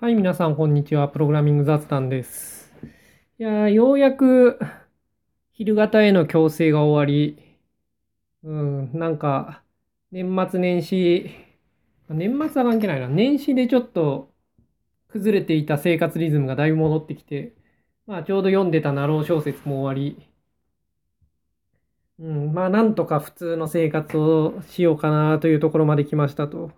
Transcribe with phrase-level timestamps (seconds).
[0.00, 1.08] はい、皆さん、こんにちは。
[1.08, 2.72] プログラミング雑談です。
[3.38, 4.58] いや、ようやく、
[5.52, 7.58] 昼型への強制が終わり、
[8.42, 9.62] うん、なんか、
[10.10, 11.30] 年末年始、
[12.08, 13.08] 年末は関係ないな。
[13.08, 14.32] 年始でちょっと、
[15.08, 17.52] 崩れていた生活リズムがだいぶ戻ってきて、
[18.06, 20.26] まあ、ちょうど読んでたナロー小説も終わり、
[22.20, 26.70] うん、まあ、なんとか普通の生活をしようかなというところまで来ましたと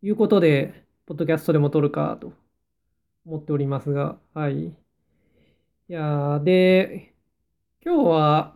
[0.00, 2.34] いうことで、ポッドキャストでも撮るかと
[3.24, 4.66] 思っておりますが、はい。
[4.66, 4.74] い
[5.88, 7.14] や、で、
[7.82, 8.54] 今日は、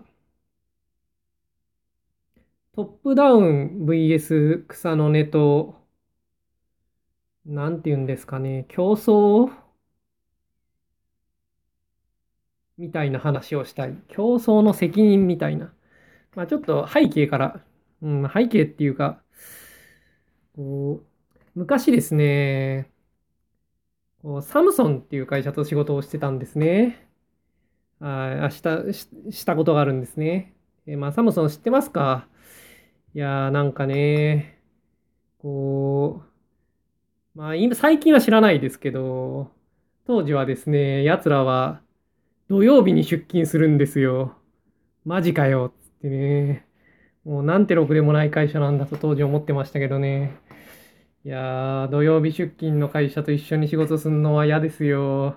[2.74, 5.77] トップダウン VS 草の根と、
[7.46, 9.50] なんて言うんですかね、競争
[12.77, 13.96] みたいな話をしたい。
[14.08, 15.72] 競争の責任みたいな。
[16.34, 17.64] まあちょっと背景から、
[18.02, 19.22] うん、背景っていうか、
[20.55, 21.11] こう、
[21.55, 22.91] 昔ですね、
[24.23, 27.09] こうサムソンっていう会社と仕事をしてたんですね。
[28.00, 30.55] はい、あしたし、たことがあるんですね。
[30.86, 32.27] えまあ、サムソン知ってますか？
[33.14, 34.59] いやー、なんかね、
[35.39, 36.22] こ
[37.34, 39.50] う、まあ、今、最近は知らないですけど、
[40.06, 41.81] 当時はですね、奴らは
[42.48, 44.34] 土曜日に出勤するんですよ。
[45.05, 46.66] マジかよ、つってね。
[47.25, 50.37] もうなんてろくでもない会社なんだと当時思ってましたけどね。
[51.25, 55.37] いやー、土曜日出勤の会社と一緒に仕事するのは嫌ですよ。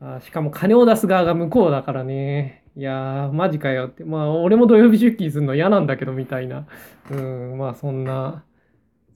[0.00, 2.62] あしかも金を出す側が向こうだからね。
[2.76, 4.04] いやー、マジかよって。
[4.04, 6.66] まあ、俺も土曜日出勤するの嫌なんだけど、みたいな。
[7.10, 8.44] うん、まあ、そんな、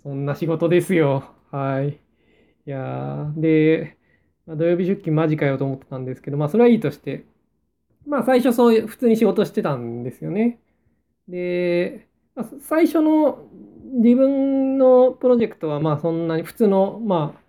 [0.02, 1.34] そんな仕事ですよ。
[1.50, 1.90] はい。
[1.90, 3.98] いやー、で、
[4.46, 7.26] まあ、土曜日出勤マジかよと思ってたんですけど、まあ、それはいいとして。
[8.06, 10.60] まあ、最初そういう、普通に仕事してたんですよね。
[11.28, 13.49] で、まあ、最初の
[13.92, 17.40] 自分のプロジェクトは、まあ、そんなに普通の、まあ、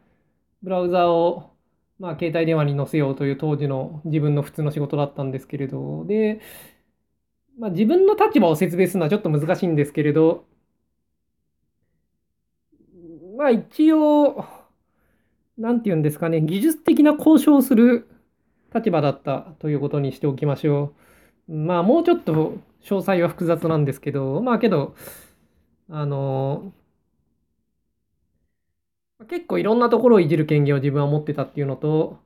[0.64, 1.52] ブラウザを、
[2.00, 6.42] まあ、携帯電話に載せようという当時の自分の普通の仕事だったんですけれど、で、
[7.60, 10.46] まあ、自分の立場を説明するのはちょっと難しいんですけれど、
[13.38, 14.46] まあ、一応、
[15.58, 18.08] なんて言うんですかね、技術的な交渉をする
[18.74, 20.94] 立場だったということにしておきましょ
[21.48, 21.54] う。
[21.54, 22.34] まあ、もうちょっと
[22.84, 24.96] 詳細は複雑なんですけど、まあ、けど、
[25.92, 26.74] あの、
[29.30, 32.20] 結構いろんなところをいじる権限を自分は持ってたっていうのと、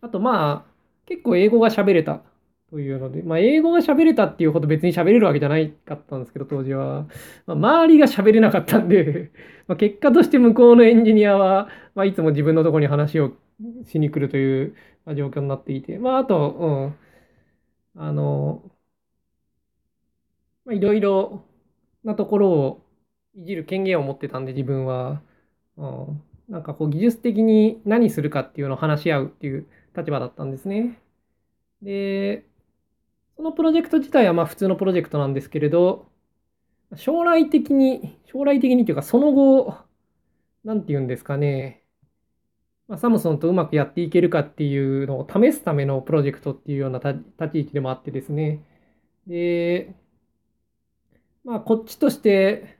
[0.00, 0.72] あとまあ、
[1.06, 2.22] 結構英語が喋れた
[2.70, 7.06] というので、まあ、英語が喋れたっていうほど別に喋れるわけじゃないかったんですけど、当時は。
[7.46, 9.32] まあ、周りが喋れなかったんで
[9.66, 13.32] まあ、結果として向こうのエンジニアは、まあ、いつも自分のところに話を
[13.86, 14.74] しに来るという
[15.16, 16.94] 状況になっていて、まあ、あと、
[17.96, 18.62] うん、あの、
[20.64, 21.44] まあ、いろいろ
[22.04, 22.86] なところを
[23.34, 25.22] いじる権限を持ってたんで、自分は。
[25.76, 29.66] うんなんかこう技術的に何するかっていうのを話し合うっていう
[29.96, 31.00] 立場だったんですね。
[31.82, 32.44] で、
[33.36, 36.06] そのプロジェクト自体はまあ普通のプロジェクトなんですけれど、
[36.96, 39.76] 将来的に、将来的にというかその後、
[40.64, 41.82] なんて言うんですかね、
[42.88, 47.22] まあ、サムソンとうまくやっていけるかっていうのを試すためのプロジェクトっていうような立
[47.52, 48.62] ち位置でもあってですね。
[49.26, 49.94] で、
[51.44, 52.78] まあこっちとして、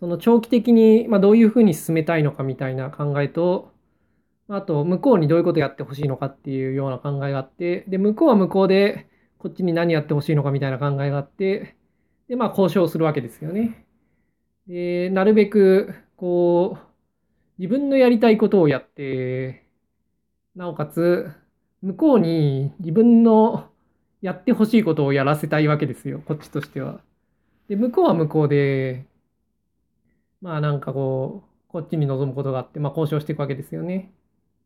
[0.00, 3.72] その長期的に、ま、どういうふうに進めたいのかみたいな考えと、
[4.48, 9.08] あと、向こうにどういうことやってほしいのかっていうような考えがあって、で、向こうは向こうで、
[9.38, 11.76] こっちに何やってほしいのかみたいな考えがあって、
[12.28, 13.86] で、まあ、交渉するわけですよね。
[14.68, 16.86] で、なるべく、こう、
[17.58, 19.66] 自分のやりたいことをやって、
[20.56, 21.30] なおかつ、
[21.82, 23.68] 向こうに自分の
[24.22, 27.00] やってほしいことをやらせたいわけですよ、こっちとしては。
[27.68, 29.06] で、向こうは向こうで、
[30.40, 34.12] まあなんかこう、こっちに望むことがあって、まあ交渉していくわけですよね。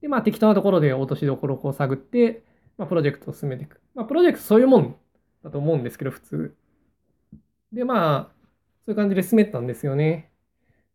[0.00, 2.44] で、まあ適当なところで落としどころをこう探って、
[2.78, 3.80] まあプロジェクトを進めていく。
[3.94, 4.96] まあプロジェクトそういうもん
[5.44, 6.56] だと思うんですけど、普通。
[7.72, 8.34] で、まあ、
[8.84, 10.30] そういう感じで進めたんですよね。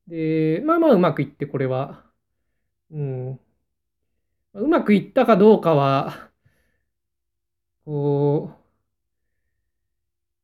[0.07, 2.05] で、まあまあうまくいって、これは。
[2.91, 3.39] うん。
[4.53, 6.31] うまくいったかどうかは、
[7.85, 8.65] こ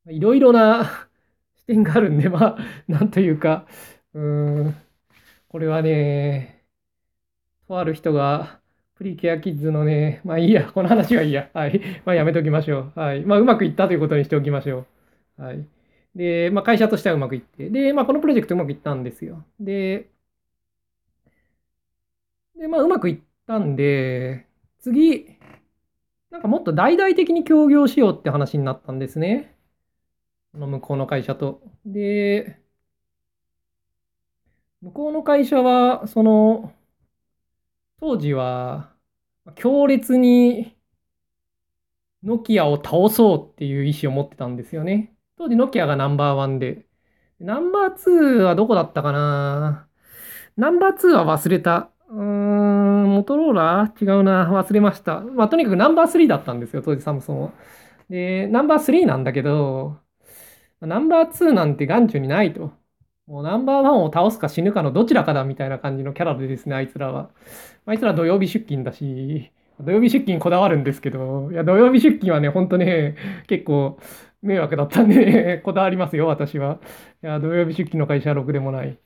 [0.05, 1.07] う、いろいろな
[1.55, 3.67] 視点があるんで、まあ、なんというか、
[4.13, 4.75] うーん、
[5.49, 6.65] これはね、
[7.67, 8.59] とある人が、
[8.95, 11.49] プリケアキッズのね、まあいいや、この話はいいや。
[11.53, 11.81] はい。
[12.05, 12.99] まあやめときましょう。
[12.99, 13.21] はい。
[13.25, 14.85] まあうまくいったということにしておきましょ
[15.39, 15.41] う。
[15.43, 15.65] はい。
[16.15, 17.69] で、まあ会社としてはうまくいって。
[17.69, 19.43] で、まあこのプロジェクトうまくいったんですよ。
[19.59, 20.09] で、
[22.57, 24.45] で、まあうまくいったんで、
[24.79, 25.37] 次、
[26.31, 29.55] なんかもっと大々的に協業しようって話になったんですね。
[30.53, 31.63] この向こうの会社と。
[31.85, 32.60] で、
[34.81, 36.71] 向こうの会社は、その、
[37.99, 38.89] 当時は
[39.53, 40.75] 強烈に
[42.23, 45.13] ノキアを倒そうっていう意思を持ってたんですよね。
[45.37, 46.85] 当時ノキアがナンバーワンで。
[47.39, 49.87] ナンバーツーはどこだったかな？
[50.57, 51.89] ナンバーツーは忘れた。
[52.09, 54.51] うーん、モトローラ違うな。
[54.51, 55.21] 忘れました。
[55.21, 57.51] まあ、とにかくナンバースリーだったんですよ、当時サムソンは。
[58.09, 59.97] で、ナンバースリーなんだけど、
[60.81, 62.71] ナンバーツーなんて眼中にないと。
[63.31, 67.29] もうナンバーワンを倒すか死ぬかのどちらかだみたいな感じのキャラでですね、あいつらは。
[67.85, 73.15] あいつら土曜日出勤だし、土曜日出勤こだわるんですけど、いや、土曜日出勤はね、ほんとね、
[73.47, 73.97] 結構
[74.41, 76.81] 迷惑だったんで こだわりますよ、私は。
[77.23, 78.97] いや、土曜日出勤の会社はろくでもない。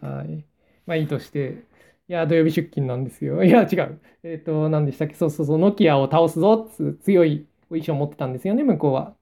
[0.00, 0.46] はい。
[0.86, 1.64] まあいいとして。
[2.08, 3.44] いや、土曜日出勤なんですよ。
[3.44, 4.00] いや、違う。
[4.22, 5.14] えっ、ー、と、何でしたっけ？
[5.14, 9.14] そうそうそう、ノキアを倒すぞつ強い意思を持ってたんですよね、向こうは。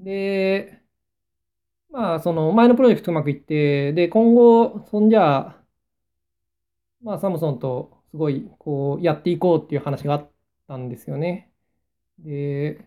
[0.00, 0.83] で、
[1.94, 5.64] まあ、その前のプロジェクトうまくいって、で、今後、そんじゃあ、
[7.02, 10.32] まあ、サムソンとすごい、こう、やっていこうっていう話があっ
[10.68, 11.52] たんですよね。
[12.20, 12.86] で、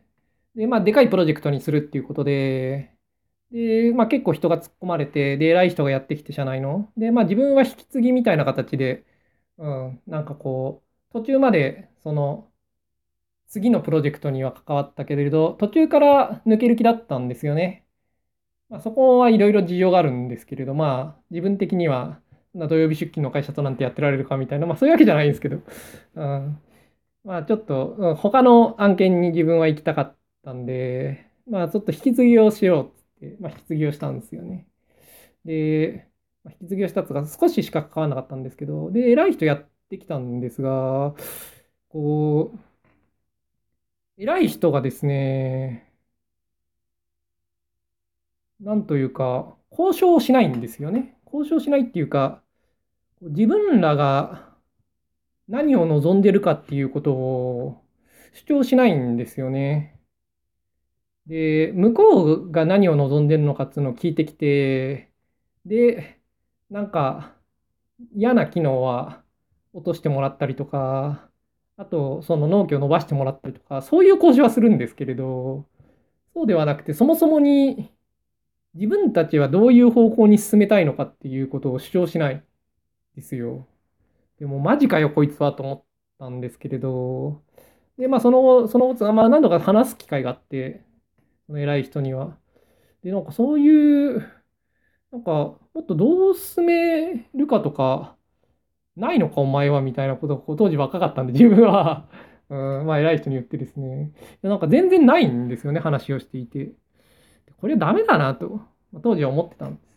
[0.55, 2.95] で、まあ、でかいプロジェクトにするっていうことで、
[3.51, 6.93] で、まあ、結構人が突っ込まれて、で、偉い人がやってきて、社内の。
[6.97, 9.05] で、まあ、自分は引き継ぎみたいな形で、
[9.59, 12.51] うん、なんかこう、途中まで、その、
[13.47, 17.86] 次のプロジェクトには関わったけれど、途中から抜ける気だったんですよね。
[18.69, 22.21] まあ、そこはいろいろ事情があるんですけれど、まあ、自分的には、
[22.53, 25.57] 土曜日出勤の会社となんてやってられるかみたいな、まあそういうわけじゃないんですけど、
[26.15, 26.61] うん、
[27.23, 34.67] まあちょっと、他の案件に自分は行きたかったんで、まあちょっと引き継ぎをしようって、まあ引き継ぎをしたんですよね。
[35.45, 36.07] で、
[36.43, 41.15] まあ、引き継ぎをしたつが少ししか関わらなかったんですけど、で、偉い人やってきたんですが、
[41.89, 42.59] こう、
[44.17, 45.86] 偉い人がですね、
[48.59, 51.17] なんというか、交渉しないんですよね。
[51.25, 52.41] 交渉しないっていうか、
[53.21, 54.55] 自分らが
[55.47, 57.83] 何を望んでるかっていうことを
[58.33, 59.99] 主張しないんですよね。
[61.27, 65.11] で、向こうが何を望んでるのかっていうのを聞いてきて、
[65.65, 66.19] で、
[66.69, 67.35] なんか
[68.13, 69.23] 嫌な機能は
[69.73, 71.29] 落としてもらったりとか、
[71.77, 75.67] あとその納期を伸ばしてもらったりとか、そういう交渉はするんですけれど、
[76.33, 77.91] そうではなくて、そもそもに
[78.77, 82.43] 自分たちはどういう方向に進めたいのかっていうことを主張しない
[83.15, 83.67] ですよ。
[84.39, 85.83] でもマジかよこいつはと思っ
[86.19, 87.43] たんですけれど、
[87.97, 90.85] で、まあその、その、まあ何度か話す機会があって、
[91.47, 92.37] その偉い人には。
[93.03, 94.19] で、なんかそういう、
[95.11, 98.17] なんかもっとどう進めるかとか、
[98.95, 102.09] ないのかお前はみたいなことを当時若かったんで自分は
[102.49, 106.71] うん、まあ偉い人に言ってですね、なんか全然ないんですよね、話をしていて。
[107.57, 108.61] これはダメだなと、
[109.03, 109.87] 当時は思ってたんです。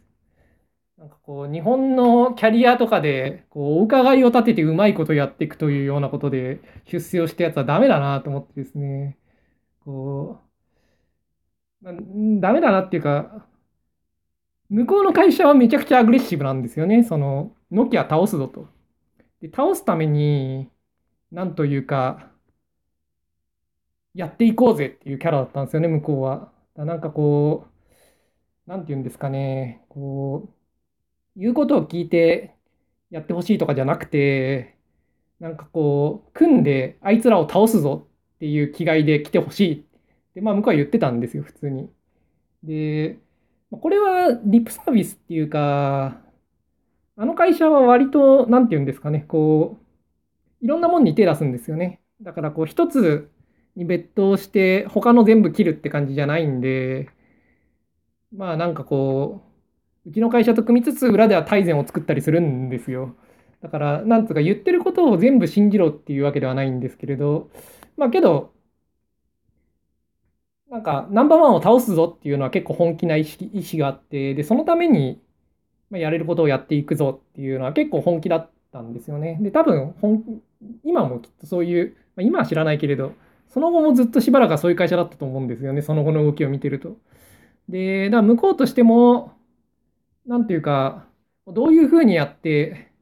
[0.99, 9.19] なんかこう、日本のキャリアとかで、こう、お伺いを立ててうまいことやっていくというようなことで出世をしたやつはダメだなと思ってですね、
[9.85, 10.41] こ
[11.83, 11.91] う、
[12.41, 13.47] ダメだなっていうか、
[14.69, 17.03] 向こうの会社はめちゃくちゃアグレッシブなんですよね。
[17.05, 18.69] その、ノキア倒すぞと。
[19.41, 20.71] で、倒すために、
[21.33, 22.31] なんというか、
[24.15, 26.53] やっていこうぜっていうキャラだったんですよね、向こうは。
[26.77, 27.67] だなんかこ
[28.67, 30.49] う、なんて言うんですかね、こ
[31.37, 32.57] う、言うことを聞いて
[33.11, 34.79] やってほしいとかじゃなくて、
[35.41, 39.85] なんかこう、組んであいつらを倒すぞっていう気概で来てほしいっ
[40.35, 41.91] て、まあ向こうは言ってたんですよ、普通に。
[42.65, 43.19] で、
[43.71, 46.23] これはリップサービスっていうか、
[47.17, 49.79] あの会社は割と、なんて言うんですかね、こ
[50.63, 52.01] う、いろんなもんに手出すんですよね。
[52.23, 53.31] だからこう、一つ
[53.81, 57.11] に別途して他の全部切るって感じじゃないんで、
[58.33, 59.43] まあなんかこ
[60.07, 63.17] う、うちの会社と組みつつ裏では大善を作ったりするんですよ。
[63.63, 67.51] だから、なんつうか言ってることを全部信じろっていうわけではないんですけれど、
[67.97, 68.53] まあけど、
[70.71, 75.21] なんかナンバーワンを倒すぞっていうのは結構本気な意識意思があって、で、そのために
[75.93, 79.39] やれることをやっていくぞっていうのは結構本気だったんですよね。
[79.43, 80.43] で、多分本、
[80.85, 83.15] 今もきっとそういう、まあ、今は知らないけれど、
[83.51, 86.97] その後もずっとしばらくはそういう会社だったと思うんですよね、その後の動きを見てると。
[87.69, 89.33] で、だから向こうとしても、
[90.27, 91.07] なんていうか、
[91.47, 92.93] どういうふうにやって、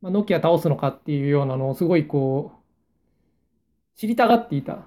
[0.00, 4.86] まあ、ノキア倒すのかっていうようなのをすごいこう、知りたがっていた。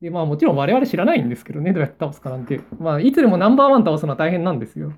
[0.00, 2.60] で、まあもちろん我々知らないんですけどね、どうやって倒すかなんて。
[2.78, 4.92] まあいつでもナンバーワン倒すのは大変なんですよ。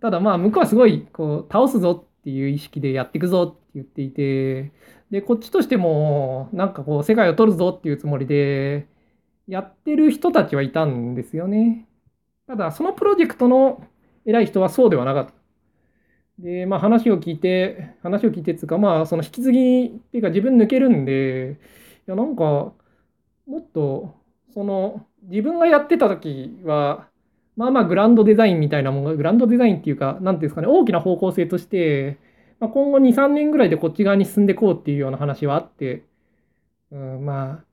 [0.00, 4.72] ただまあ向こうはすごいこう倒すぞっていう意識でやっていくぞって言っていて、
[5.12, 8.88] で、こっちとしても、なんかこう、世界を取るぞっていうつもりで、
[9.48, 11.88] やってる人たちはいたんですよね。
[12.46, 13.86] ただ、そのプロジェクトの
[14.26, 15.34] 偉い人はそうではなかった。
[16.38, 21.58] で、まあ話を聞いて、話を聞いてっていうか、まあその引き継ぎっていうか自分抜けるんで、
[22.08, 22.42] いやなんか、
[23.46, 24.14] もっと、
[24.54, 27.08] その、自分がやってた時は、
[27.56, 32.18] まあまあグランドデザインみたいなものが、グランドデザインっていうか、なんていうんですかね、大きな方向性として、
[32.62, 36.04] まあ、今後2、3年ぐらいでこっち側に進んでいこうっていうような話はあって、
[36.92, 37.64] うん、まあ、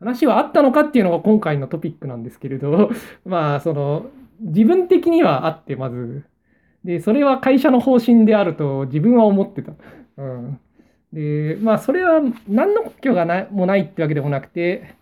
[0.00, 2.88] 話はあったのかっていうのが今回のトピックなんですけれど、
[3.26, 4.06] まあ、その、
[4.40, 6.24] 自分的にはあって、まず。
[6.82, 9.72] で、それは会社の方針であると自分は思ってた。
[10.16, 10.58] うん。
[11.12, 14.94] で、まあ、それは何の根拠がないもないってわけでもなくて、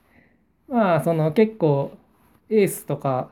[0.66, 1.92] まあ、その結構、
[2.50, 3.30] エースとか、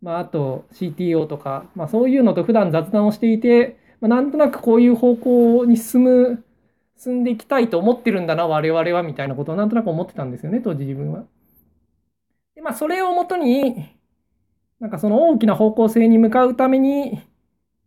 [0.00, 6.44] まあ、あと CTO とか、まあ、そういうのと普段雑談をしていて、まあ、なんとなくこういう方向に進む
[6.96, 11.24] 進んでいきたいと思ってるんだな、我々は、みたいなことをなんとなく思ってたんですよね、当時自分は。
[12.54, 13.98] で、まあ、それをもとに、
[14.80, 17.20] なんかその大きな方向性に向かうために、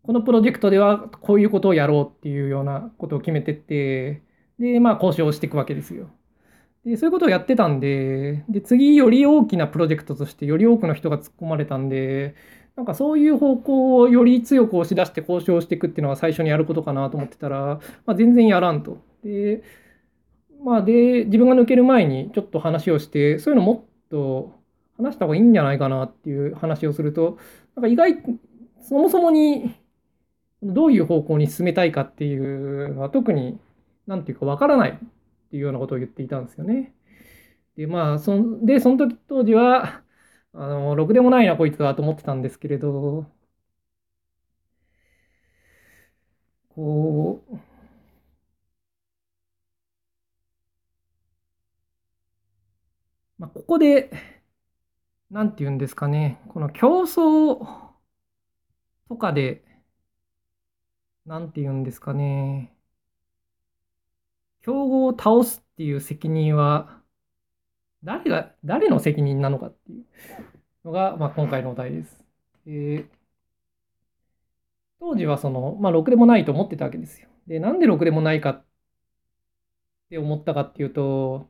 [0.03, 4.23] このプロジェクトではこういうことをやろうっていうようなことを決めてって、
[4.59, 6.09] で、まあ、交渉をしていくわけですよ。
[6.85, 12.35] で、そういうことをやってたんで、で、次、より大きなプロジェクトとして、より多くの人が突っ込まれたんで、
[12.77, 18.99] なんかそういう方向をより強く押し出して交渉していくっていうのが最初にやることかなと思ってたら、まあ、全然やらんと。
[19.23, 19.63] で、
[20.63, 24.53] まあ、で、自分が抜ける前にちょっと話をして、そういうのもっと
[24.95, 27.39] 話した方がいいんじゃないかなっていう話をすると、
[27.75, 28.23] なんか意外、
[28.79, 29.75] そもそもに
[30.61, 33.57] どういう方向に進めたいかっていうのは特に、
[34.05, 36.93] なんていうかわからないっていうようなことを言っていたんですよね。
[37.75, 40.01] で、まあ、そで、その時当時は、
[40.53, 43.25] あの、ろくでもないな、こいつはと思ってたんですけれど、
[46.73, 47.57] こう、
[53.37, 54.09] まあ、ここで、
[55.29, 57.65] なんて言うんですかね、この競争
[59.09, 59.63] とかで、
[61.27, 62.75] なんて言うんですかね、
[64.61, 66.96] 競合を倒すっていう責任は、
[68.03, 70.05] 誰が、誰の責任なのかっていう
[70.85, 72.23] のが、まあ、今回のお題です。
[72.65, 73.05] えー、
[74.99, 77.27] 当時はその、まあ、ろくでもないと思ってたわけですよ。
[77.47, 78.65] で、なんでろくでもないかっ
[80.09, 81.49] て思ったかっていうと、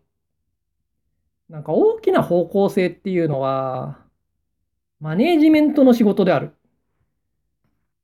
[1.49, 3.99] なんか大きな方向性っていうのは、
[4.99, 6.57] マネージメントの仕事であるっ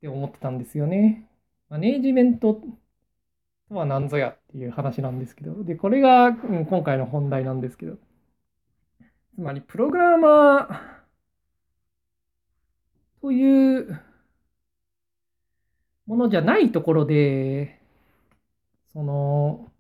[0.02, 1.28] て思ってたんですよね。
[1.70, 7.98] マネージメントとは何ぞやっていう話なんですけど、で、これが、今回の本題なんですけど、
[9.36, 10.80] つまり、プログラマー
[13.22, 14.00] という
[16.06, 17.80] ものじゃないところで、
[18.94, 19.72] その、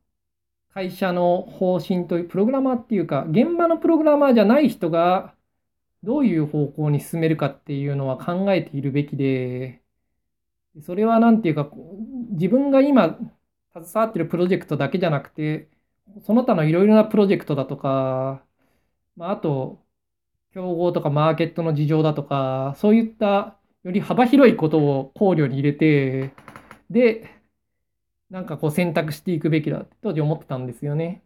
[0.74, 5.36] 会社の方針という、プログラマーっていうか、現場のプログラマーじゃない人が、
[6.03, 9.83] どういう方向に進めるかっていうのは考えているべきで、
[10.81, 11.69] それは何ていうか、
[12.31, 13.17] 自分が今
[13.74, 15.69] 携わってるプロジェクトだけじゃなくて、
[16.24, 18.43] その他のいろいろなプロジェクトだとか、
[19.15, 19.84] まあ、あと、
[20.53, 26.34] 競合とかマーケットの事情だとか、そういったより幅広いことを考慮に入れて、
[26.89, 27.29] で、
[28.29, 31.24] なんかこう選択していくべきだって当時思ってたんですよね。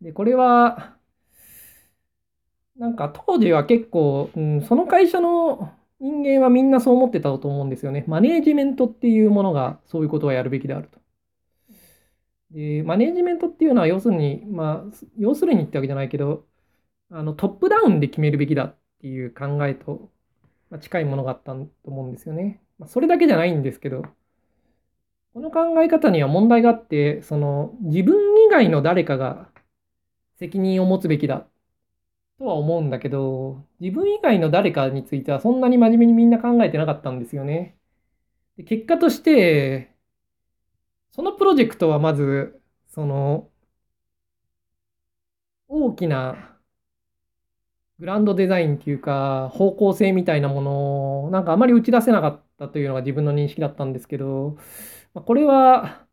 [0.00, 0.96] で、これは、
[2.76, 8.04] なんか当時は結構、うん、その会社の人間はみんなそう思ってたと思うんですよね。
[8.06, 11.00] マネージメントっていうものがそういうことをやるべきであると。
[12.50, 16.46] で、マネージメントっていうのは要するに、まあ、要するにってわけじゃないけど、
[17.10, 20.10] あのトップダウンで決めるべきだっていう考えと、
[20.70, 22.62] まあ、近いものがあったと思うんですよね。
[22.78, 24.02] まあ、それだけじゃないんですけど、
[25.34, 29.50] この考え方には問題があって、その自分以外の誰かが
[30.38, 31.46] 責任を持つべきだ
[32.38, 37.78] とは思うんだけど、自分以外の誰かについてはそんなに真面目にみんな考えてなかったんですよね。
[38.56, 39.94] で結果として、
[41.10, 43.50] そのプロジェクトはまず、その、
[45.68, 46.58] 大きな
[47.98, 54.56] グランドデザインっていうか、方向性みたいなものを、なんかあまり打ち出せなかったというのが自分の認識だったんですけど、
[55.14, 56.06] これは、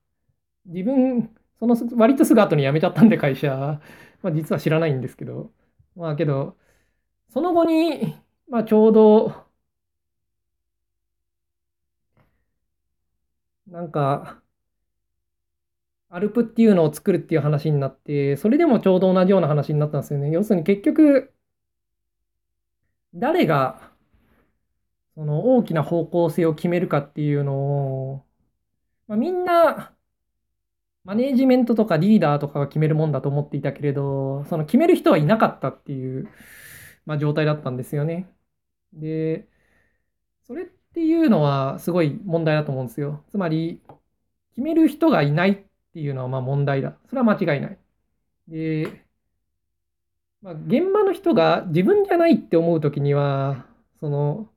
[0.66, 3.82] 自分、その割とすぐ後に辞めちゃったんで会社、
[4.24, 5.52] まあ、実は知らないんですけど、
[5.96, 6.58] まあけど、
[7.30, 8.16] その後に、
[8.50, 9.46] まあちょうど、
[13.68, 14.42] なんか、
[16.15, 20.31] アルプっていうのを作るっていう話になって、それでもちょうど同じような話になったんですよね。
[20.31, 21.34] 要するに結局、
[23.13, 23.91] 誰が
[25.15, 27.55] その大きな方向性を決めるかっていうの
[28.13, 28.25] を、
[29.07, 29.93] まあ、みんな
[31.03, 36.29] マネージメントとかリーダーとかが決めるもんだと思っていたけれど、その決める人はいなかったっていう、
[37.05, 38.29] まあ、状態だったんですよね。
[38.93, 39.48] で、
[40.48, 43.24] それっていうのはすごい問題だと思うんですよ。
[43.31, 43.81] つまり、
[44.51, 45.65] 決める人がいない
[45.96, 46.98] っていうのはまあ問題だ。
[47.08, 47.78] それは間違いない。
[48.50, 49.06] で、
[50.42, 53.66] まあ、現場の人が自分じゃないって思うときには、
[54.02, 54.50] その、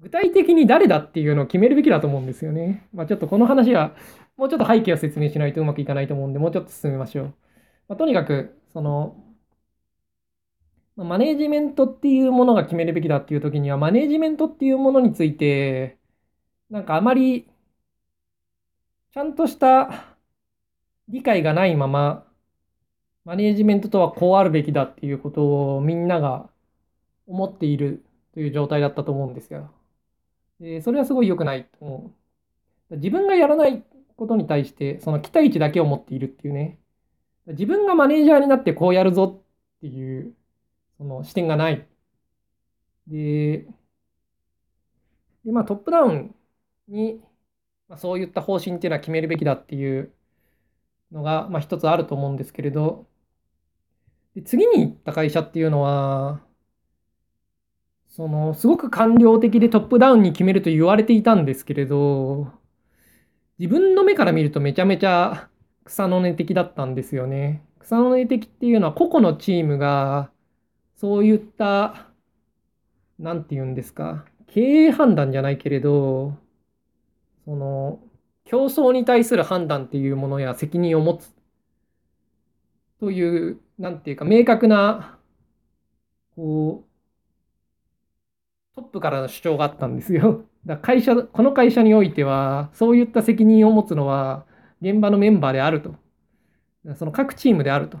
[0.00, 2.88] 具体的に誰だっていうのを決めるべきだと思うんですよね。
[2.92, 3.94] まあ、ちょっとこの話は、
[4.36, 7.34] もうちょっと背景を説明しないとうまくいかないと思うんで、もうちょっと進めましょう。
[7.88, 9.16] まあ、とにかく、その、
[10.96, 15.98] マネージメントっていうものが決めるべきだっていう時には、マネージメントっていうものについて、
[16.70, 17.49] なんかあまり、
[19.12, 20.16] ちゃんとした
[21.08, 22.26] 理解がないまま、
[23.24, 26.48] マネージメントとはこうあるべきだっていうことをみんなが
[27.26, 29.70] 思っているという状態だったと思うんですよ。
[30.60, 32.12] でそれはすごい良くないと思
[32.90, 32.96] う。
[32.96, 33.84] 自分がやらない
[34.16, 36.78] ことに対して、その期待値だけを持っているっていうね。
[37.46, 40.34] 自分がマネージャーになってこうやるぞっていう
[40.98, 41.86] その視点がない。
[43.06, 43.66] で、
[45.44, 46.34] でまあ、トップダウン
[46.88, 47.20] に、
[47.90, 50.12] まあ、そういった方針っていうのは決めるべきだっていう
[51.12, 53.06] のが、まあ、一つあると思うんですけれど、
[54.34, 56.40] で次に行った会社っていうのは、
[58.08, 62.52] そのすごく官僚的でトップダウンに決めると言われていたんですけれど、
[63.58, 65.50] 自分の目から見るとめちゃめちゃ
[65.84, 67.64] 草の根的だったんですよね。
[67.80, 70.30] 草の根的っていうのは個々のチームが
[70.96, 72.08] そういった、
[73.18, 76.36] なんて言うんですか、経営判断じゃないけれど、
[77.44, 78.00] その、
[78.44, 81.32] 競争に対する判断っていうものや責任を持つ
[83.00, 85.18] という、なんていうか、明確な、
[86.36, 86.90] こう、
[88.74, 90.44] トップからの主張があったんですよ。
[90.66, 94.44] だ会社、この会社においては、そういった責任を持つのは、
[94.82, 95.94] 現場のメンバーであると。
[96.94, 97.98] その各チームであると。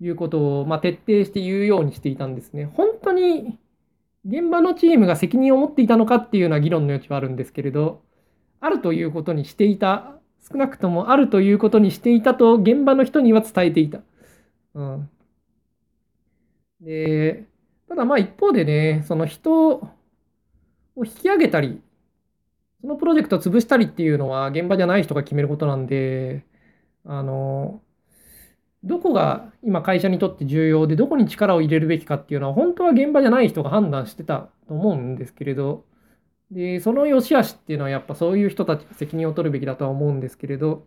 [0.00, 2.66] いうことを、まあ、徹底して言うようにしていたんですね。
[2.66, 3.58] 本当に
[4.26, 8.02] 現場のチームが責任を持っていたのかっていうような議論の余地はあるんですけれど、
[8.64, 10.18] あるということにしていた、
[10.50, 14.00] 少なくともあるということにしていたと現場の人には伝えていた。
[14.74, 15.10] うん、
[16.80, 17.46] で、
[17.88, 19.94] ただまあ一方でね、その人を
[21.04, 21.82] 引き上げたり、
[22.80, 26.44] そのプロジェクトを潰したりっていうのは現場じゃない人が決めることなんで、
[27.04, 27.82] あの、
[28.84, 35.84] どこが今会社にとって重要でどこに力を入れるべきかっていうのは本当は現場じゃない人が判断してたと思うんですけれど
[36.50, 40.86] でその良し悪しっていうのはやっぱそういう人たちが責任を取るべきだとは思うんですけれど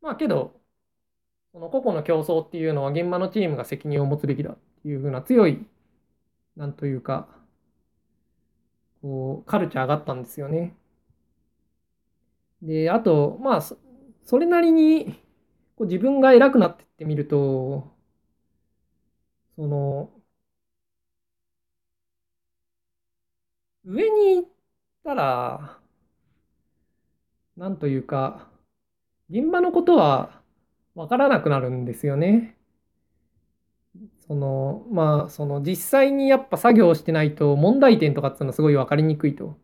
[0.00, 0.60] まあけど
[1.52, 5.66] その個々の競争っていうのは現場のチームが責任を持つべきだっていうふうな強い
[6.56, 7.28] なんというか
[9.02, 10.74] こうカルチャーがあったんですよね。
[12.62, 15.14] であとまあそれなりに
[15.76, 17.96] こう自分が偉くなってってみると、
[19.56, 20.10] その、
[23.88, 24.48] 上に行っ
[25.02, 25.78] たら、
[27.56, 28.50] なんというか、
[29.30, 30.42] 現場のことは
[30.94, 32.54] 分からなくなるんですよね。
[34.26, 39.56] その、まあ、その実際にやっぱ作業してないと問題点とかっていうのはすごい分かりにくいと。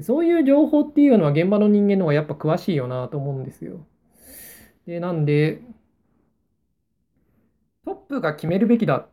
[0.00, 3.84] そういう情報っていうのは現場の人間の方がやっぱ詳しいよなと思うんですよ。
[4.86, 5.60] で、なんで、
[7.84, 9.08] トップが決めるべきだ。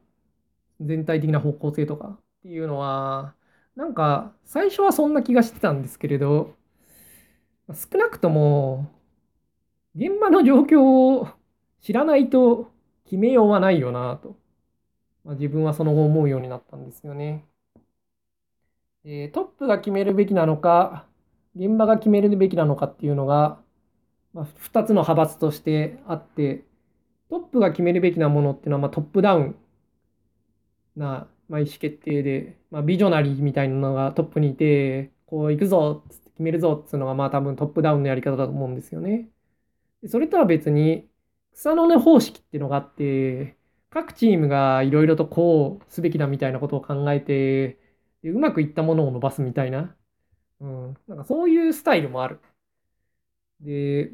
[0.81, 3.35] 全体的な方向性とかっていうのは、
[3.75, 6.55] なんか最初はそんな気がしてたんですけれど、
[7.73, 8.89] 少なくとも
[9.95, 10.81] 現場の状況
[11.19, 11.27] を
[11.81, 12.71] 知らないと
[13.05, 14.35] 決めようはないよなと、
[15.25, 17.45] まあ、自分はその後思うようになったんですよね。
[19.05, 21.05] えトップが決めるべきなのか、
[21.55, 23.61] 現場が決めるべきなのかっていうのが、
[24.33, 26.63] まあ、2つの派閥としてあって、
[27.29, 29.55] トップが決めるべきなものっていうのは、まあ、トップダウン
[30.95, 39.29] な、まあ、意思決定で、まあ、ビジョナリーみたいなのがトップにいて、こう行くぞって決めるぞっていうのが、まあ多分トップダウンのやり方だと思うんですよね。
[40.07, 41.09] それとは別に、
[41.53, 43.57] 草の根方式っていうのがあって、
[43.89, 47.79] 各チームがいろいろとこうすべきだみたいなことを考えて、
[48.23, 49.95] でうまくいったものを伸ばすみたいな、
[50.61, 52.41] うん、なんかそういうスタイルもある。
[53.59, 54.11] で、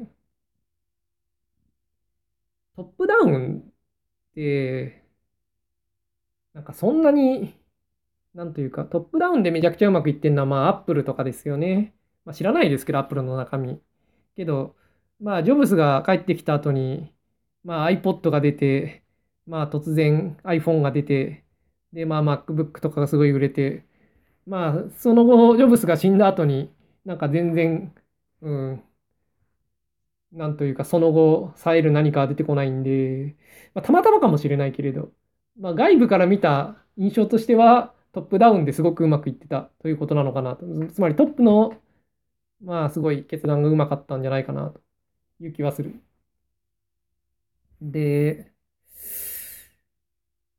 [2.76, 3.72] トップダウンっ
[4.34, 4.99] て、
[6.52, 7.54] なんかそんなに、
[8.34, 11.94] なんというか、トップダウンでめちゃくちゃうまくいってるのは、まあ、アップルとかですよね。
[12.24, 13.82] まあ、知らないですけど、アップルの中身。
[14.36, 14.76] けど、
[15.20, 17.14] まあ、ジョブズが帰ってきた後に、
[17.64, 19.04] まあ、iPod が出て、
[19.46, 21.44] まあ、突然 iPhone が出て、
[21.92, 23.86] で、まあ、MacBook とかがすごい売れて、
[24.46, 27.94] まあ、その後、ジョブズが死んだ後に、なんか全然、
[28.42, 28.84] うん、
[30.32, 33.36] なんというか、その後、冴える何かは出てこないんで、
[33.74, 35.12] まあ、たまたまかもしれないけれど、
[35.60, 40.66] まあ、外部から見た印象としては、トップダウンですごくうまくいってたということなのかなと。
[40.92, 41.80] つまりトップの、
[42.62, 44.80] まあ、すごい決断がうまかったんじゃないかなと
[45.40, 46.00] いう気はする。
[47.80, 48.52] で、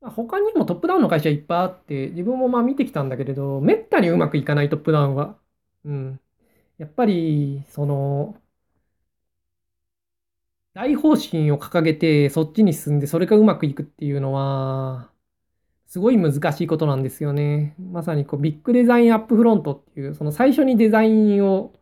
[0.00, 5.38] 他にもトップダウンの会社いっぱいあって、自分もまあ見てきたんだけれど、めったにうまくいかないトップダウンは。
[5.84, 6.20] うん。
[6.78, 8.41] やっぱり、その、
[10.74, 15.10] 大方針を掲げてそっちに進んでそれがうまくいくっていうのは、
[15.86, 17.76] すごい難しいことなんですよね。
[17.78, 21.74] まさにこうビッグデザインアップフロントっていう、その最初にデザインを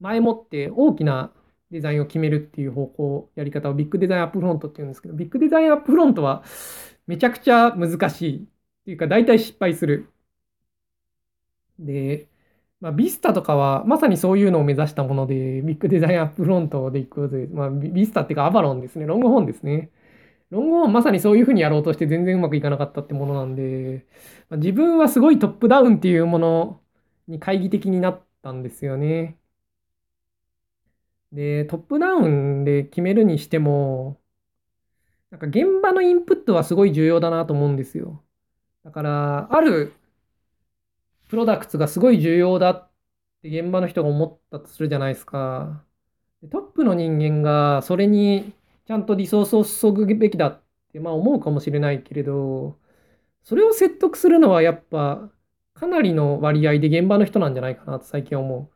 [0.00, 1.32] 前もって大きな
[1.70, 6.44] デザインを決めるっていう方向、やり方をビッグデザインアップフロントっていうんですけど、ビッグデザインアップフロントは
[7.06, 8.46] めちゃくちゃ難しいっ
[8.84, 10.10] ていうか、大体失敗する。
[11.78, 12.28] で、
[12.80, 19.90] まあ、ビスタとかはまさにそういうのを目指したもので、ビッグデザインアップフロントでいくことで、まあ、ビスタっていうかアバロンですね、ロングホーンですね。
[20.50, 24.06] ロングホーンまさにそういうふうにやろうとして全然うまくいかなかったってものなんで、
[24.50, 26.80] まあ、自分はすごいトップダウンっていうもの
[27.28, 29.38] に懐疑的になったんですよね。
[31.32, 34.18] で、トップダウンで決めるにしても、
[35.30, 38.22] なんか現場のインプットはすごい重要だなと思うんですよ。
[38.84, 39.92] だから、ある
[41.28, 42.90] プロダクツがすごい重要だっ
[43.42, 45.82] て現場の人が思ったとするじゃないですか。
[46.50, 48.52] トップの人間がそれに
[48.86, 50.62] ちゃんとリソースを注ぐべきだっ
[50.92, 52.78] てまあ思うかもしれないけれど、
[53.42, 55.28] それを説得するのはやっぱ
[55.74, 58.70] かなりの割合で現場の人なんじゃないかなと最近思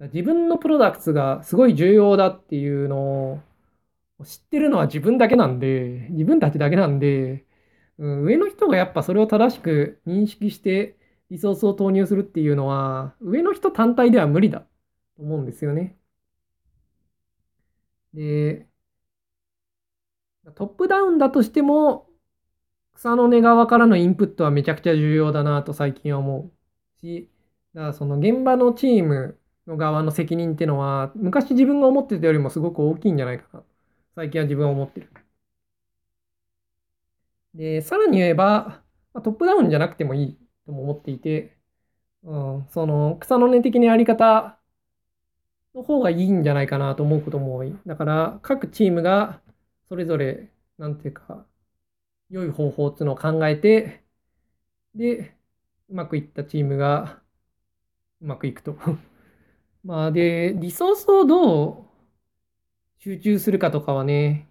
[0.00, 0.04] う。
[0.12, 3.40] 自分のプロダクツがすごい重要だっていうの
[4.18, 7.44] を知ってるのは自分だけなんで、自分たちだけなんで、
[7.98, 10.96] うん、上の人がやっぱそれを正しく認識して
[11.34, 14.68] リソースを投入するっていうのは、上の人単体では無理だと
[15.18, 15.98] 思うんですよね。
[18.12, 18.68] で、
[20.54, 22.08] トップダウンだとしても、
[22.94, 26.52] 草の根側からのインプットはめちゃくちゃ重要だなと最近は思
[26.98, 27.30] うし、
[27.74, 33.64] だからその現場のチームの側の責任っていうのは、昔自分が思ってたよりもすごく大きいんじゃないかな。
[34.16, 35.10] 最近は自分は思ってる。
[37.54, 38.82] で、さらに言えば、
[39.14, 41.56] トップダウンじゃなくてもいいとも思っていて、
[42.24, 44.58] うん、その草の根的なやり方
[45.74, 47.76] の方がいいんじゃないかなと思うことも多い。
[47.86, 49.40] だから各チームが
[49.88, 51.46] それぞれ、なんていうか、
[52.30, 54.02] 良い方法っていうのを考えて、
[54.94, 55.36] で、
[55.88, 57.20] うまくいったチームが
[58.20, 58.76] うまくいくと。
[59.84, 61.84] まあで、リソースをどう
[62.98, 64.48] 集中するかとかはね、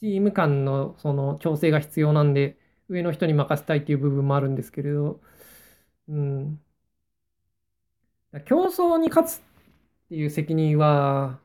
[0.00, 5.20] チーム間のその調整が必要なんで、上の人に任せたいっていう部分もあるんですけれど、
[6.08, 6.60] うん。
[8.46, 9.40] 競争に勝つっ
[10.08, 11.38] ていう責任は、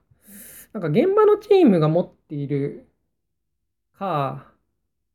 [0.74, 2.88] なんか現場のチームが持っている
[3.98, 4.52] か、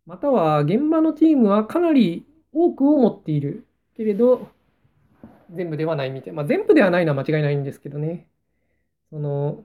[0.06, 4.48] または現場のチームはかなり多くを持っているけれど、
[5.54, 6.32] 全部ではないみたい。
[6.32, 8.26] まあ全部ではないのは間違いないんですけどね。
[9.10, 9.64] その、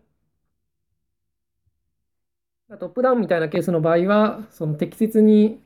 [2.80, 5.62] トップダウンみたいなケースの場合は、その適切に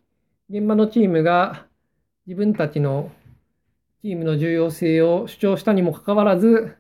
[0.50, 1.66] 現場のチームが
[2.28, 3.12] 自分たちの
[4.02, 6.78] チームの重要性を主張したにもかかわらず、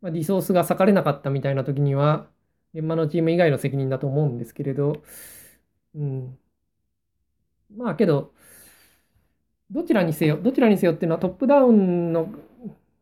[0.00, 2.28] まあ、リソースが割かれなかったみたいな時には、
[2.74, 5.02] 現場のチーム以外の責任だと思うんですけれど、
[5.94, 6.38] うん。
[7.76, 8.32] まあけど、
[9.70, 12.32] どちらにせよ、どちらにせよっていうのはトップダウンの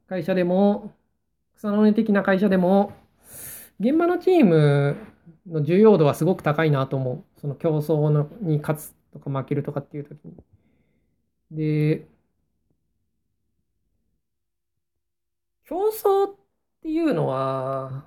[0.09, 0.95] 会社でも、
[1.57, 2.93] 草の根的な会社でも、
[3.81, 4.97] 現場のチーム
[5.47, 7.41] の重要度はすごく高いなと思う。
[7.41, 10.35] その競争のに勝つとか負けるとかっていう時に。
[11.51, 12.07] で、
[15.67, 16.37] 競争っ
[16.83, 18.05] ていうのは、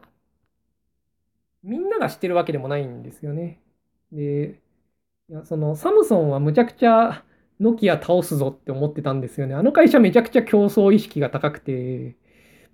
[1.64, 3.60] みんなが知ってるわけでもないんですよね。
[4.12, 4.60] で、
[5.30, 7.24] いやそのサムソンはむちゃくちゃ
[7.60, 9.56] ノキア倒すぞって思ってたんですよね。
[9.56, 12.16] あの会社めちゃくちゃ競争意識が高くて、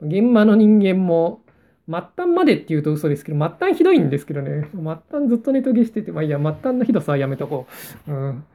[0.01, 1.41] 現場の人間も
[1.87, 4.69] 末端までって言うと嘘ですけど、末端ひどいんですけどね。
[4.73, 7.67] 末端ずっとネトゲしてて、まあいいや、末端のひどさはやめとこ
[8.07, 8.11] う。
[8.11, 8.45] うん。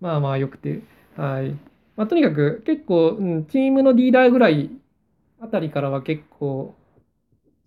[0.00, 0.80] まあまあよくて。
[1.16, 1.56] はい。
[1.96, 4.70] まあとにかく結構、うん、チームのリーダーぐらい
[5.40, 6.74] あたりからは結構、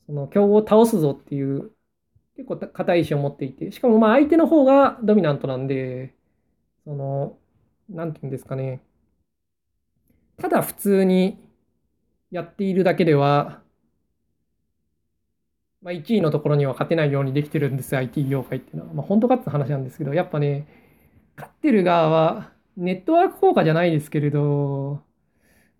[0.07, 1.71] その強豪を倒すぞっていう、
[2.37, 6.15] 結構硬い意志を持っていて、しかもまあ相手の方がドミナントなんで、
[6.85, 7.39] その、
[7.89, 8.83] なんていうんですかね、
[10.37, 11.37] ただ普通に
[12.31, 13.61] やっているだけでは、
[15.81, 18.93] まあ、1位のところには勝てないようにできてるんです IT 業界っていうのは。
[18.93, 20.67] まあ、本当かって話なんですけど、やっぱね、
[21.37, 25.03] 勝ってる側は、ネットワーク効果じゃないですけれど、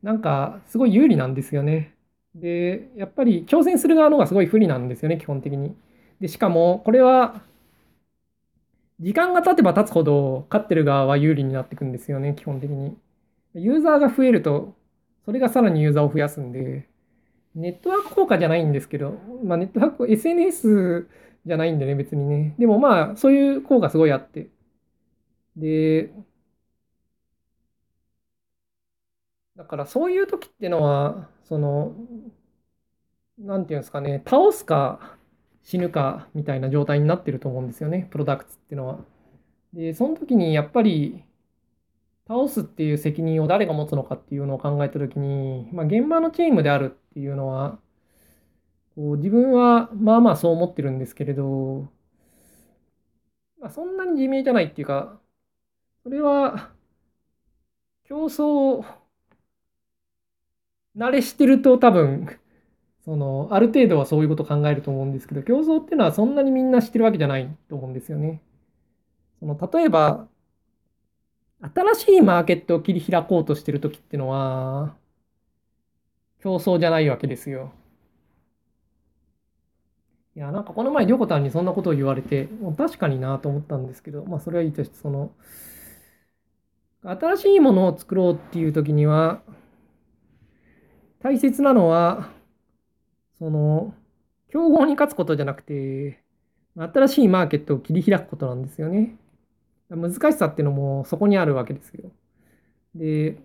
[0.03, 1.93] なんかすごい有利なんですよね。
[2.35, 5.75] で、やっぱり挑戦する側の方がすごい不利なんですよね、基本的に。
[6.19, 7.41] で、しかもこれは
[8.99, 12.95] 時間が経てば経つほど勝ってる側は有利になっていくんですよね、基本的に。
[13.55, 14.75] ユーザーが増えると、
[15.25, 16.87] それがさらにユーザーを増やすんで、
[17.55, 21.07] ネットワーク効果じゃないんですけど、まあ、ネットワーク、SNS
[21.45, 22.55] じゃないんでね、別にね。
[22.59, 24.49] でもまあ、そういう効果すごいあって。
[25.55, 26.11] で、
[29.55, 31.95] だからそういう時ってのは、その、
[33.37, 35.17] なんていうんですかね、倒すか
[35.63, 39.05] 死ぬかみたいな状態になってると思うんですよね、プロダクツっていうのは。
[39.73, 41.23] で、その時にやっぱり、
[42.27, 47.79] 倒すっていう責任を誰が持つのかっていうのを考えた時に、まあ、現場のチームであるっていうのは、
[48.95, 51.91] こう自分はまあまあそう思ってるんですけれど、
[53.59, 55.21] まあ、そんなに地味じゃないっていうか、
[56.03, 56.73] それは
[58.03, 58.85] 競争
[60.95, 62.39] 慣れしてると多分、
[63.05, 68.41] その、ある程度はそういうこと考えると思うんですけど、競争っていうのはそんなにみんな知ってるわけじゃないと思うんですよね。
[69.39, 70.27] その、例えば、
[71.61, 74.95] 新しいマーケットを切り開こうとしてる時っていうのは、
[76.41, 77.71] 競争じゃないわけですよ。
[80.35, 85.31] いや、なんかこの前、りょこたんにそんなことを言われて、もう確かになと思ったんですけど、まあそれはいいとして、その、
[87.03, 89.41] 新しいものを作ろうっていう時には、
[91.21, 92.29] 大切なのは、
[93.37, 93.93] その、
[94.49, 96.23] 競合に勝つことじゃなくて、
[96.75, 99.17] 新しいマーケットを切り開くことなんですよね。
[99.89, 102.11] 難しさっていうのもそこにあるわけですよ。
[102.95, 103.37] で、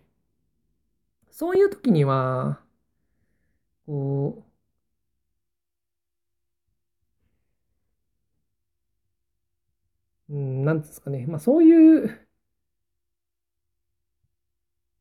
[1.31, 2.61] そういう時には、
[3.87, 4.43] こ
[10.29, 11.27] う、うん、なんですかね。
[11.27, 12.26] まあそういう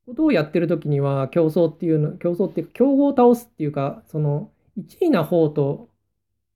[0.06, 5.90] ことをやってる時には、競争っていうの、競争っていうか、競合を倒すっていうか、その、1位な方と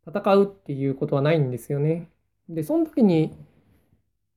[0.07, 2.09] 戦うっていうことはないんですよね。
[2.49, 3.35] で、その時に、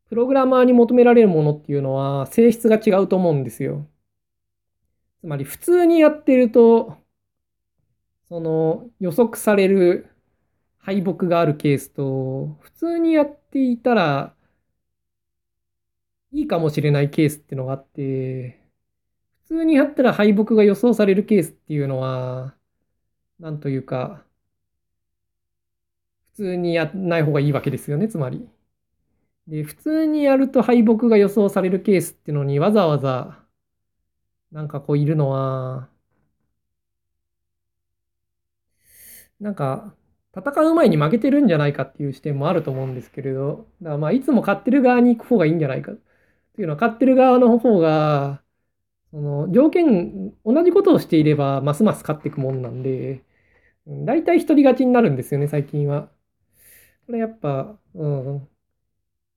[0.09, 3.87] プログラマーに求められるものっていうのは、性質が違うと思うんですよ。
[5.21, 6.97] つまり、普通にやってると、
[8.29, 10.09] その、予測される
[10.79, 14.35] 敗北があるケースと、普通にやっていたら、
[16.33, 18.62] いいかもしれないケースっていうのがあって、
[19.45, 22.57] 普通にやったら敗北が予想されるケースっていうのは、
[23.41, 24.25] なんというか、
[26.35, 28.47] 普通にやらない方がいいわけですよね、つまり。
[29.47, 33.45] で、普通にやると敗北が予想されるケースっていうのにわざわざ、
[34.53, 35.89] なんかこういるのは、
[39.41, 39.95] なんか、
[40.35, 45.97] 戦う前に負けてるんじゃないかっていう視点もあると思うんですけれど、だからまあいつも勝ってる側に行く方がいいんじゃないかっ
[46.55, 48.42] ていうのは、勝ってる側の方が、
[49.13, 53.25] その条件、同じことをしていれば、ますます勝っていくもんなんで、
[53.87, 56.11] 大体一人勝ちになるんですよね、最近は。
[57.07, 58.49] これやっぱ、うん、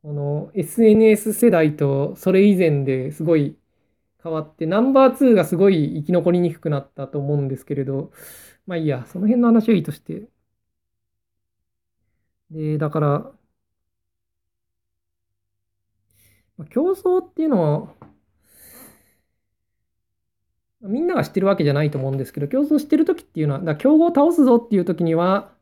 [0.04, 3.58] この SNS 世代とそれ以前ですごい
[4.24, 8.12] 変わって、ナンバー2がすごい生き残りにくくなったと思うんですけれど、
[8.68, 10.30] まあいいや、その辺の話はいいとして。
[12.50, 13.32] で、だから、
[16.70, 17.62] 競争っていうの
[17.98, 18.05] は、
[20.82, 25.56] みんなが知ってるわけじゃないと思うんですけど、競争してる時っていうのは、競合を倒すぞっていう時には、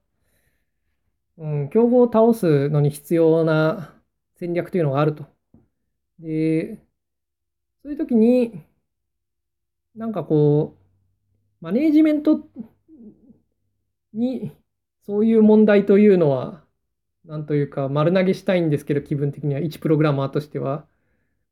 [1.38, 3.94] うん、競合を倒すのに必要な
[4.36, 5.26] 戦略というのがあると。
[6.20, 6.78] で、
[7.84, 8.64] そういう時に、
[9.96, 10.84] なんかこう、
[11.64, 12.48] マネージメント
[14.14, 14.52] に
[15.06, 16.64] そういう問題というのは、
[17.26, 20.88] なんというか丸投げしたいんですけど、気分的には、一プログラマーとしては。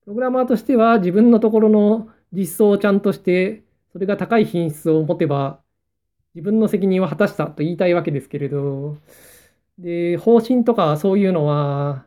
[0.04, 3.64] プログラマーとしては自分のところの実装をちゃんとして、
[3.94, 5.62] それが高い品質を持てば、
[6.36, 8.98] 自分の責任は果たしたと言いたいわけですけれど、
[9.78, 12.06] で、方針とかそういうのは、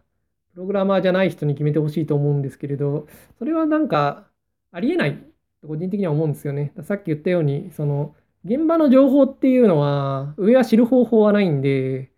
[0.55, 3.07] プログラマーじゃない人に決めてほしいと思うんですけれど、
[3.39, 4.31] それはなんか、
[4.73, 5.19] ありえない
[5.61, 6.73] と個人的には思うんですよね。
[6.83, 12.11] さっき言ったように、その、現場の情報っていうのは、上は知る方法はないんで、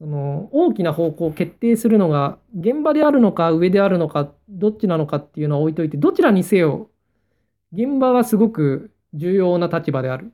[0.00, 6.88] その大きな方向を決定するのが現場であるのか上であるのかどっちなのかっていうのは置いといてどちらにせよ
[7.72, 10.32] 現場はすごく重要な立場である。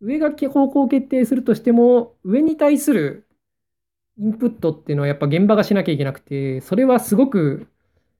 [0.00, 3.26] 上が方向を決定するとしても上に対する
[4.18, 7.68] インプットっていうのはやっぱ現場がしなきゃいけなくてそれはすごく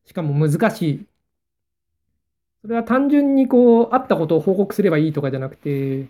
[0.05, 1.07] しかも難しい。
[2.63, 6.09] それは単純にこうあったことを報告すればいいとかじゃなくて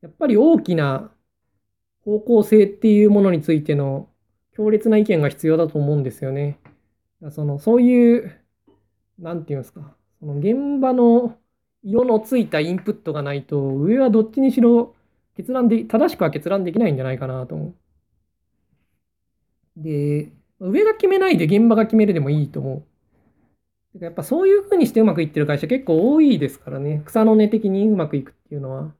[0.00, 1.10] やっぱり大きな
[2.06, 4.08] 方向性っていうものについての
[4.52, 6.58] 強烈な意見が必要だと思うんですよね。
[7.30, 8.32] そのそういう、
[9.18, 11.36] なんていうんですか、その現場の
[11.82, 14.94] 色のついたインプットがないと、上はどっちにしろ
[15.36, 17.74] 決断で、正しくは決断できないんじゃないかなと思
[19.76, 19.82] う。
[19.82, 22.84] で、上が決めないで現場が決めるでもいいと思
[23.96, 24.04] う。
[24.04, 27.02] やっぱそういう風にしてうまくいってる会社結構多いですからね。
[27.04, 28.94] 草の根的にうまくいくっていうのは。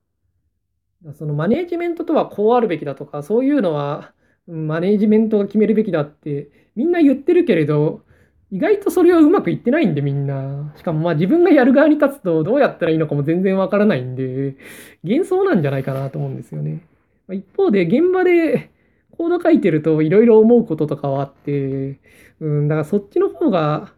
[1.14, 4.12] そのマネージメントとはこうあるべきだとか、そういうのは
[4.46, 8.02] マネージメントが決めるべきだってみんな言ってるけれど、
[8.50, 10.72] 意外とそれはうまくいってないんでみんな。
[10.76, 14.56] しかもまあ自分がやる側に立つとどうやったらいいのかも全然わからないんで、
[15.02, 16.86] 幻想なんじゃないかなと思うんですよね。
[17.30, 18.70] 一方で現場で
[19.10, 21.98] コード書いてるといろいろ思うこととかはあって、
[22.40, 23.92] うん、だからそっちの方が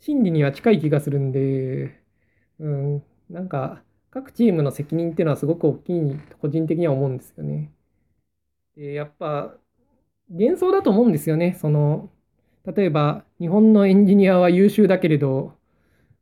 [0.00, 1.98] 真理には近い気がするんで、
[2.60, 3.82] うん、なんか
[4.18, 7.70] 各チームの責任っていうのはすごく大きいと個人的には思うんですよね。
[8.76, 9.54] でやっぱ
[10.28, 11.56] 幻想だと思うんですよね。
[11.60, 12.10] その
[12.64, 15.54] 例えば日本のエンジニアは優秀だけれど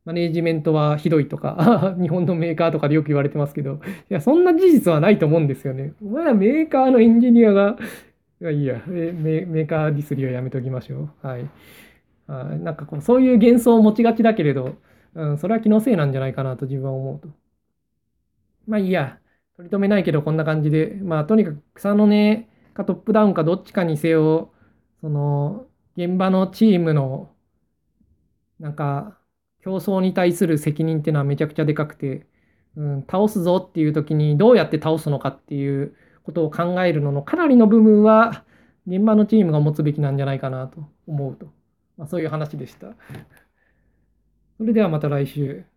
[0.05, 3.79] マネージメントはひどいとか 日本のメーカーとかでよく言われてますけど
[4.09, 5.93] いやそんな事実はないと思うんですよね。
[6.03, 7.77] お前はメーカーのエンジニアが
[8.39, 11.27] いやいやメーカーディスりはやめときましょう。
[11.27, 11.49] はい。
[12.27, 14.75] あなんかこうそういう幻想を持ちがちだけれど、
[15.15, 17.46] うん、それは気のせいなんじゃないかなと自分は思うと。
[18.67, 19.19] まあいいや、
[19.55, 24.53] 取り留めないけどこんな感じで、まあとにかく草の根かトップダウンかどっちかにせよ、
[25.01, 27.35] その現場のチームの
[28.59, 29.19] なんか
[29.61, 32.27] 競争に対する責任っていうのはめちゃくちゃでかくて、
[32.75, 38.45] うん、倒すぞっていう時にどうやって倒すのかっていうことを考えるののかなりの部分は
[38.87, 41.47] 現場のチームが持つべきなんじゃないかなと思うと。
[41.97, 42.95] まあ、そういう話でした。
[44.57, 45.67] それではまた来週。